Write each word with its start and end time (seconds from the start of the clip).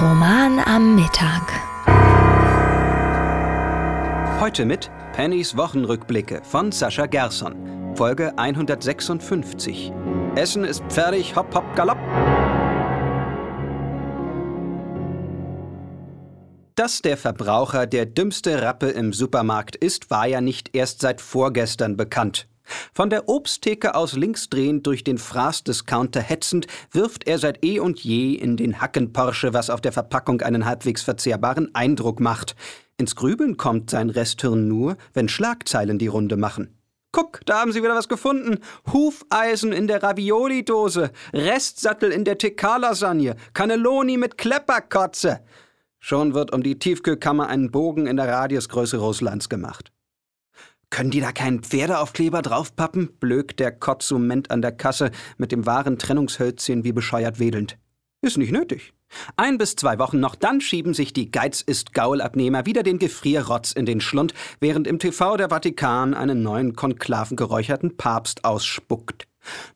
Roman 0.00 0.58
am 0.58 0.96
Mittag. 0.96 1.52
Heute 4.40 4.64
mit 4.64 4.90
Pennys 5.12 5.56
Wochenrückblicke 5.56 6.42
von 6.42 6.72
Sascha 6.72 7.06
Gerson, 7.06 7.94
Folge 7.94 8.36
156. 8.36 9.92
Essen 10.34 10.64
ist 10.64 10.82
fertig, 10.88 11.36
hopp, 11.36 11.54
hopp, 11.54 11.76
galopp. 11.76 11.98
Dass 16.74 17.00
der 17.00 17.16
Verbraucher 17.16 17.86
der 17.86 18.06
dümmste 18.06 18.62
Rappe 18.62 18.88
im 18.88 19.12
Supermarkt 19.12 19.76
ist, 19.76 20.10
war 20.10 20.26
ja 20.26 20.40
nicht 20.40 20.74
erst 20.74 21.02
seit 21.02 21.20
vorgestern 21.20 21.96
bekannt. 21.96 22.48
Von 22.92 23.10
der 23.10 23.28
Obsttheke 23.28 23.94
aus 23.94 24.14
linksdrehend 24.14 24.86
durch 24.86 25.04
den 25.04 25.18
Fraß-Discounter 25.18 26.20
hetzend, 26.20 26.66
wirft 26.90 27.26
er 27.26 27.38
seit 27.38 27.64
eh 27.64 27.78
und 27.80 28.00
je 28.00 28.34
in 28.34 28.56
den 28.56 28.80
Hacken-Porsche, 28.80 29.54
was 29.54 29.70
auf 29.70 29.80
der 29.80 29.92
Verpackung 29.92 30.40
einen 30.42 30.64
halbwegs 30.64 31.02
verzehrbaren 31.02 31.74
Eindruck 31.74 32.20
macht. 32.20 32.56
Ins 32.96 33.16
Grübeln 33.16 33.56
kommt 33.56 33.90
sein 33.90 34.10
Resthirn 34.10 34.68
nur, 34.68 34.96
wenn 35.12 35.28
Schlagzeilen 35.28 35.98
die 35.98 36.06
Runde 36.06 36.36
machen. 36.36 36.78
Guck, 37.14 37.42
da 37.46 37.60
haben 37.60 37.70
Sie 37.70 37.80
wieder 37.80 37.94
was 37.94 38.08
gefunden. 38.08 38.58
Hufeisen 38.92 39.72
in 39.72 39.86
der 39.86 40.02
Ravioli-Dose, 40.02 41.12
Restsattel 41.32 42.10
in 42.10 42.24
der 42.24 42.38
TK-Lasagne, 42.38 43.36
Cannelloni 43.52 44.16
mit 44.16 44.36
Klepperkotze. 44.36 45.40
Schon 46.00 46.34
wird 46.34 46.52
um 46.52 46.64
die 46.64 46.78
Tiefkühlkammer 46.78 47.46
ein 47.46 47.70
Bogen 47.70 48.06
in 48.06 48.16
der 48.16 48.28
Radiusgröße 48.28 48.96
Russlands 48.96 49.48
gemacht. 49.48 49.92
Können 50.90 51.10
die 51.10 51.20
da 51.20 51.32
keinen 51.32 51.62
Pferdeaufkleber 51.62 52.42
draufpappen? 52.42 53.08
blökt 53.18 53.60
der 53.60 53.72
Konsument 53.72 54.50
an 54.50 54.62
der 54.62 54.72
Kasse 54.72 55.10
mit 55.36 55.52
dem 55.52 55.66
wahren 55.66 55.98
Trennungshölzchen 55.98 56.84
wie 56.84 56.92
bescheuert 56.92 57.38
wedelnd. 57.38 57.78
Ist 58.22 58.38
nicht 58.38 58.52
nötig. 58.52 58.94
Ein 59.36 59.58
bis 59.58 59.76
zwei 59.76 59.98
Wochen 59.98 60.18
noch, 60.18 60.34
dann 60.34 60.60
schieben 60.60 60.94
sich 60.94 61.12
die 61.12 61.30
Geiz 61.30 61.60
ist 61.60 61.92
Gaulabnehmer 61.94 62.66
wieder 62.66 62.82
den 62.82 62.98
Gefrierrotz 62.98 63.72
in 63.72 63.86
den 63.86 64.00
Schlund, 64.00 64.34
während 64.60 64.86
im 64.86 64.98
TV 64.98 65.36
der 65.36 65.50
Vatikan 65.50 66.14
einen 66.14 66.42
neuen 66.42 66.74
konklavengeräucherten 66.74 67.96
Papst 67.96 68.44
ausspuckt. 68.44 69.26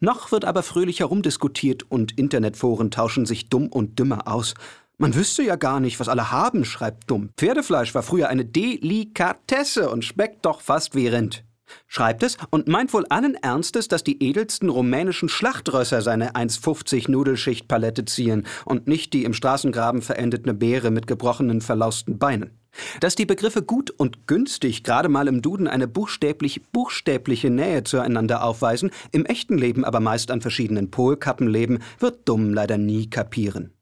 Noch 0.00 0.32
wird 0.32 0.44
aber 0.44 0.62
fröhlich 0.62 1.00
herumdiskutiert 1.00 1.84
und 1.90 2.18
Internetforen 2.18 2.90
tauschen 2.90 3.26
sich 3.26 3.48
dumm 3.48 3.68
und 3.68 3.98
dümmer 3.98 4.26
aus. 4.26 4.54
Man 5.00 5.14
wüsste 5.14 5.44
ja 5.44 5.54
gar 5.54 5.78
nicht, 5.78 6.00
was 6.00 6.08
alle 6.08 6.32
haben, 6.32 6.64
schreibt 6.64 7.08
Dumm. 7.08 7.30
Pferdefleisch 7.36 7.94
war 7.94 8.02
früher 8.02 8.28
eine 8.28 8.44
Delikatesse 8.44 9.90
und 9.90 10.04
schmeckt 10.04 10.44
doch 10.44 10.60
fast 10.60 10.96
wie 10.96 11.06
Rind. 11.06 11.44
Schreibt 11.86 12.24
es 12.24 12.36
und 12.50 12.66
meint 12.66 12.92
wohl 12.92 13.06
allen 13.08 13.36
Ernstes, 13.36 13.86
dass 13.86 14.02
die 14.02 14.20
edelsten 14.20 14.68
rumänischen 14.68 15.28
Schlachtrösser 15.28 16.02
seine 16.02 16.32
1,50 16.32 17.08
Nudelschichtpalette 17.12 18.06
ziehen 18.06 18.44
und 18.64 18.88
nicht 18.88 19.12
die 19.12 19.22
im 19.22 19.34
Straßengraben 19.34 20.02
verendete 20.02 20.52
Beere 20.52 20.90
mit 20.90 21.06
gebrochenen, 21.06 21.60
verlausten 21.60 22.18
Beinen. 22.18 22.58
Dass 22.98 23.14
die 23.14 23.26
Begriffe 23.26 23.62
gut 23.62 23.90
und 23.90 24.26
günstig 24.26 24.82
gerade 24.82 25.08
mal 25.08 25.28
im 25.28 25.42
Duden 25.42 25.68
eine 25.68 25.86
buchstäblich 25.86 26.62
buchstäbliche 26.72 27.50
Nähe 27.50 27.84
zueinander 27.84 28.42
aufweisen, 28.42 28.90
im 29.12 29.26
echten 29.26 29.58
Leben 29.58 29.84
aber 29.84 30.00
meist 30.00 30.32
an 30.32 30.40
verschiedenen 30.40 30.90
Polkappen 30.90 31.46
leben, 31.46 31.78
wird 32.00 32.28
Dumm 32.28 32.52
leider 32.52 32.78
nie 32.78 33.08
kapieren. 33.08 33.77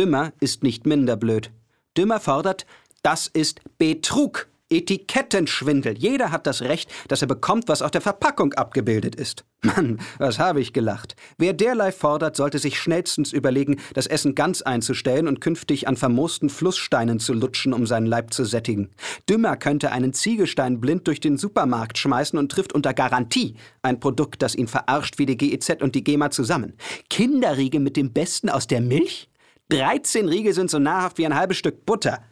Dümmer 0.00 0.32
ist 0.40 0.62
nicht 0.62 0.86
minder 0.86 1.14
blöd. 1.14 1.50
Dümmer 1.94 2.20
fordert, 2.20 2.64
das 3.02 3.26
ist 3.26 3.60
Betrug, 3.76 4.48
Etikettenschwindel. 4.70 5.98
Jeder 5.98 6.30
hat 6.30 6.46
das 6.46 6.62
Recht, 6.62 6.90
dass 7.08 7.20
er 7.20 7.28
bekommt, 7.28 7.68
was 7.68 7.82
auf 7.82 7.90
der 7.90 8.00
Verpackung 8.00 8.54
abgebildet 8.54 9.14
ist. 9.14 9.44
Mann, 9.60 10.00
was 10.16 10.38
habe 10.38 10.62
ich 10.62 10.72
gelacht. 10.72 11.16
Wer 11.36 11.52
derlei 11.52 11.92
fordert, 11.92 12.34
sollte 12.34 12.58
sich 12.58 12.80
schnellstens 12.80 13.34
überlegen, 13.34 13.78
das 13.92 14.06
Essen 14.06 14.34
ganz 14.34 14.62
einzustellen 14.62 15.28
und 15.28 15.42
künftig 15.42 15.86
an 15.86 15.96
vermoosten 15.96 16.48
Flusssteinen 16.48 17.20
zu 17.20 17.34
lutschen, 17.34 17.74
um 17.74 17.86
seinen 17.86 18.06
Leib 18.06 18.32
zu 18.32 18.46
sättigen. 18.46 18.88
Dümmer 19.28 19.58
könnte 19.58 19.92
einen 19.92 20.14
Ziegelstein 20.14 20.80
blind 20.80 21.08
durch 21.08 21.20
den 21.20 21.36
Supermarkt 21.36 21.98
schmeißen 21.98 22.38
und 22.38 22.50
trifft 22.50 22.72
unter 22.72 22.94
Garantie 22.94 23.56
ein 23.82 24.00
Produkt, 24.00 24.40
das 24.40 24.54
ihn 24.54 24.66
verarscht 24.66 25.18
wie 25.18 25.26
die 25.26 25.36
GEZ 25.36 25.82
und 25.82 25.94
die 25.94 26.04
GEMA 26.04 26.30
zusammen. 26.30 26.72
Kinderriege 27.10 27.80
mit 27.80 27.98
dem 27.98 28.14
Besten 28.14 28.48
aus 28.48 28.66
der 28.66 28.80
Milch? 28.80 29.29
13 29.70 30.28
Riegel 30.28 30.52
sind 30.52 30.70
so 30.70 30.78
nahrhaft 30.78 31.18
wie 31.18 31.26
ein 31.26 31.34
halbes 31.34 31.56
Stück 31.56 31.86
Butter. 31.86 32.22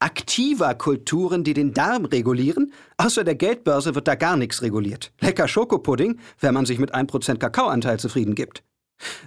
Aktiver 0.00 0.74
Kulturen, 0.74 1.42
die 1.42 1.54
den 1.54 1.72
Darm 1.72 2.04
regulieren? 2.04 2.72
Außer 2.98 3.24
der 3.24 3.34
Geldbörse 3.34 3.94
wird 3.94 4.06
da 4.06 4.14
gar 4.14 4.36
nichts 4.36 4.62
reguliert. 4.62 5.12
Lecker 5.20 5.48
Schokopudding, 5.48 6.20
wenn 6.40 6.54
man 6.54 6.66
sich 6.66 6.78
mit 6.78 6.94
1% 6.94 7.38
Kakaoanteil 7.38 7.98
zufrieden 7.98 8.34
gibt. 8.34 8.62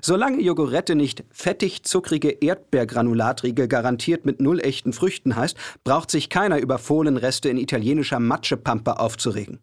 Solange 0.02 0.42
Jogurette 0.42 0.96
nicht 0.96 1.24
fettig 1.32 1.84
zuckrige 1.84 2.30
Erdbeergranulatriegel 2.30 3.68
garantiert 3.68 4.26
mit 4.26 4.42
null 4.42 4.60
echten 4.60 4.92
Früchten 4.92 5.36
heißt, 5.36 5.56
braucht 5.84 6.12
sich 6.12 6.30
keiner 6.30 6.60
über 6.60 6.78
Fohlenreste 6.78 7.50
in 7.50 7.58
italienischer 7.58 8.20
Matschepampe 8.20 9.00
aufzuregen. 9.00 9.60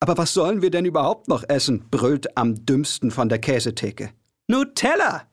Aber 0.00 0.16
was 0.16 0.32
sollen 0.32 0.62
wir 0.62 0.70
denn 0.70 0.86
überhaupt 0.86 1.28
noch 1.28 1.44
essen? 1.46 1.84
brüllt 1.90 2.38
am 2.38 2.64
dümmsten 2.64 3.10
von 3.10 3.28
der 3.28 3.38
Käsetheke. 3.38 4.10
Nutella! 4.48 5.29